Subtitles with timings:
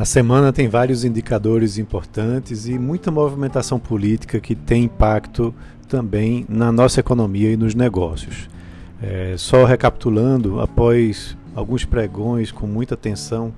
[0.00, 5.54] A semana tem vários indicadores importantes e muita movimentação política que tem impacto
[5.90, 8.48] também na nossa economia e nos negócios.
[9.02, 13.52] É, só recapitulando, após alguns pregões com muita tensão,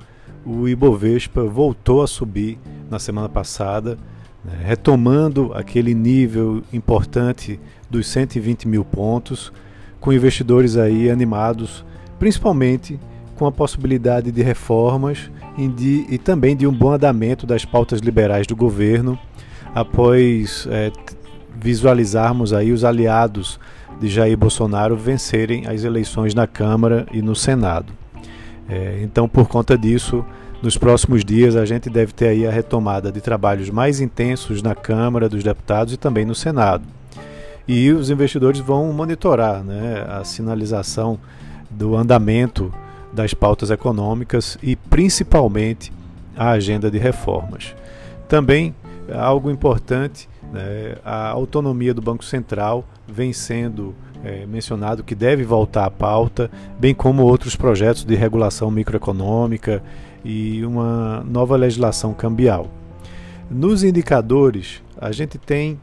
[0.45, 2.59] o Ibovespa voltou a subir
[2.90, 3.96] na semana passada,
[4.45, 9.52] né, retomando aquele nível importante dos 120 mil pontos,
[10.00, 11.84] com investidores aí animados,
[12.18, 12.98] principalmente
[13.36, 18.01] com a possibilidade de reformas e, de, e também de um bom andamento das pautas
[18.01, 19.19] liberais do governo,
[19.74, 20.91] após é,
[21.55, 23.59] visualizarmos aí os aliados
[24.01, 27.93] de Jair Bolsonaro vencerem as eleições na Câmara e no Senado.
[28.69, 30.24] É, então, por conta disso,
[30.62, 34.74] nos próximos dias a gente deve ter aí a retomada de trabalhos mais intensos na
[34.74, 36.84] Câmara dos Deputados e também no Senado.
[37.66, 41.19] E os investidores vão monitorar né, a sinalização
[41.71, 42.73] do andamento
[43.12, 45.93] das pautas econômicas e principalmente
[46.37, 47.74] a agenda de reformas.
[48.29, 48.74] Também
[49.13, 55.85] algo importante, né, a autonomia do Banco Central vem sendo é, mencionado que deve voltar
[55.85, 59.82] à pauta, bem como outros projetos de regulação microeconômica
[60.24, 62.69] e uma nova legislação cambial.
[63.51, 65.78] Nos indicadores, a gente tem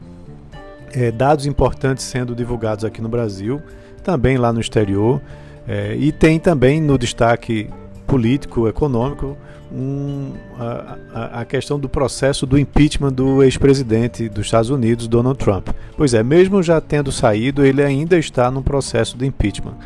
[0.92, 3.60] é, dados importantes sendo divulgados aqui no Brasil,
[4.02, 5.20] também lá no exterior,
[5.66, 7.68] é, e tem também no destaque
[8.06, 9.36] político, econômico,
[9.72, 15.68] um, a, a, questão do processo do impeachment do ex-presidente dos Estados Unidos, Donald Trump.
[15.96, 19.76] Pois é, mesmo já tendo saído, ele ainda está no processo de impeachment.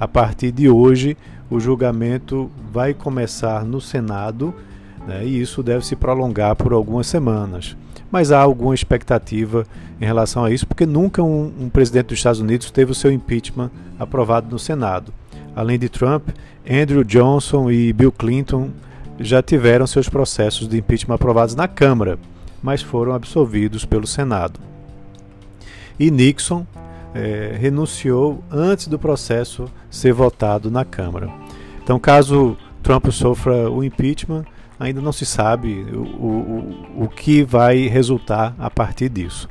[0.00, 1.16] A partir de hoje,
[1.50, 4.54] o julgamento vai começar no Senado
[5.06, 7.76] né, e isso deve se prolongar por algumas semanas.
[8.10, 9.66] Mas há alguma expectativa
[10.00, 13.12] em relação a isso, porque nunca um, um presidente dos Estados Unidos teve o seu
[13.12, 15.12] impeachment aprovado no Senado.
[15.54, 16.28] Além de Trump,
[16.68, 18.70] Andrew Johnson e Bill Clinton
[19.20, 22.18] já tiveram seus processos de impeachment aprovados na Câmara,
[22.62, 24.58] mas foram absolvidos pelo Senado.
[25.98, 26.66] E Nixon
[27.14, 31.30] é, renunciou antes do processo ser votado na Câmara.
[31.82, 34.44] Então, caso Trump sofra o impeachment,
[34.80, 36.26] ainda não se sabe o,
[36.98, 39.48] o, o que vai resultar a partir disso.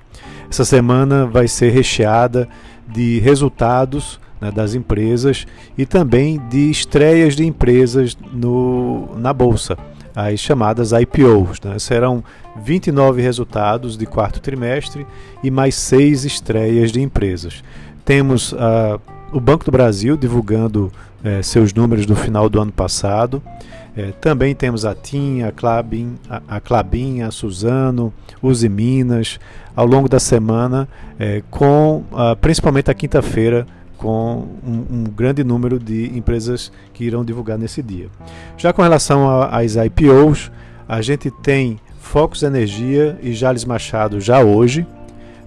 [0.50, 2.48] Essa semana vai ser recheada
[2.88, 9.78] de resultados né, das empresas e também de estreias de empresas no, na Bolsa,
[10.14, 11.62] as chamadas IPOs.
[11.64, 11.80] Né?
[11.80, 12.22] Serão
[12.62, 15.08] 29 resultados de quarto trimestre
[15.42, 17.64] e mais seis estreias de empresas.
[18.04, 19.00] Temos uh,
[19.32, 20.92] o Banco do Brasil divulgando
[21.24, 23.42] uh, seus números do final do ano passado.
[23.96, 28.12] É, também temos a TIM, a Clabin, a, a, Clabin, a Suzano,
[28.42, 29.40] Uzi Minas,
[29.76, 30.90] ao longo da semana,
[31.20, 33.68] é, com uh, principalmente a quinta-feira,
[33.98, 38.08] com um, um, grande número de empresas que irão divulgar nesse dia.
[38.58, 40.52] Já com relação às IPOs,
[40.88, 44.86] a gente tem Focus Energia e Jales Machado já hoje,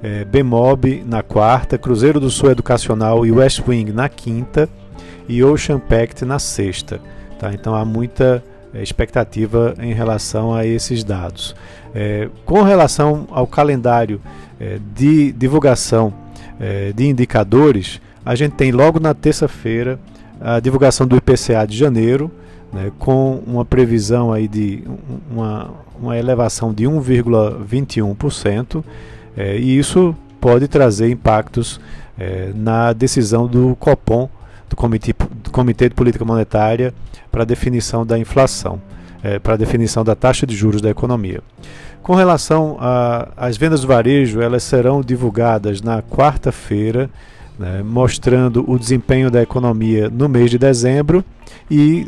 [0.03, 4.69] é, Bemob na quarta, Cruzeiro do Sul Educacional e West Wing na quinta
[5.29, 7.01] e Ocean Pact na sexta.
[7.39, 7.53] Tá?
[7.53, 8.43] Então há muita
[8.75, 11.55] é, expectativa em relação a esses dados.
[11.95, 14.21] É, com relação ao calendário
[14.61, 16.13] é, de divulgação
[16.59, 20.01] é, de indicadores, a gente tem logo na terça-feira
[20.41, 22.29] a divulgação do IPCA de janeiro,
[22.73, 24.83] né, com uma previsão aí de
[25.31, 28.83] uma, uma elevação de 1,21%,
[29.37, 31.81] é, e isso pode trazer impactos
[32.19, 34.29] é, na decisão do COPOM,
[34.69, 36.93] do Comitê, do Comitê de Política Monetária,
[37.31, 38.83] para definição da inflação,
[39.23, 41.41] é, para definição da taxa de juros da economia.
[42.03, 42.77] Com relação
[43.37, 47.11] às vendas do varejo, elas serão divulgadas na quarta-feira,
[47.59, 51.25] né, mostrando o desempenho da economia no mês de dezembro
[51.71, 52.07] e,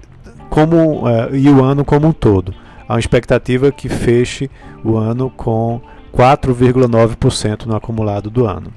[0.50, 2.54] como, uh, e o ano como um todo.
[2.88, 4.50] Há uma expectativa que feche
[4.84, 5.80] o ano com
[6.14, 8.72] 4,9% no acumulado do ano.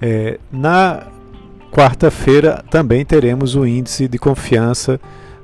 [0.00, 1.06] É, na
[1.72, 5.00] quarta-feira também teremos o índice de confiança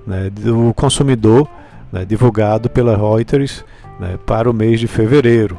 [0.07, 1.49] né, do consumidor
[1.93, 3.65] né, divulgado pela Reuters
[3.99, 5.59] né, para o mês de fevereiro.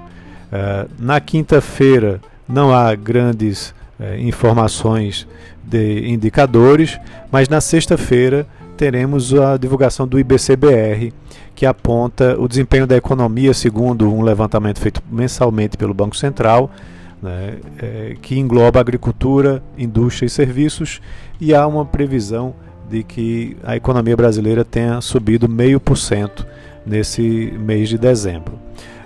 [0.51, 5.27] Uh, na quinta-feira não há grandes é, informações
[5.63, 7.00] de indicadores,
[7.31, 11.13] mas na sexta-feira teremos a divulgação do IBCBR,
[11.53, 16.71] que aponta o desempenho da economia segundo um levantamento feito mensalmente pelo Banco Central,
[17.21, 21.00] né, é, que engloba agricultura, indústria e serviços,
[21.39, 22.56] e há uma previsão
[22.89, 26.45] de que a economia brasileira tenha subido meio por cento
[26.86, 28.54] nesse mês de dezembro.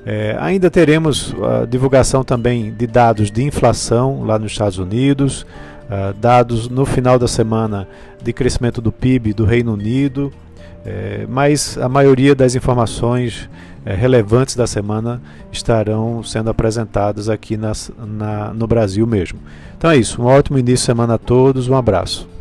[0.05, 5.41] É, ainda teremos a divulgação também de dados de inflação lá nos Estados Unidos,
[5.89, 7.87] uh, dados no final da semana
[8.23, 10.31] de crescimento do PIB do Reino Unido
[10.85, 13.49] É, mas a maioria das informações
[13.83, 15.19] é, relevantes da semana
[15.51, 19.39] estarão sendo apresentadas aqui nas, na, no Brasil mesmo.
[19.75, 22.34] Então é isso, um ótimo início de semana a todos, um abraço.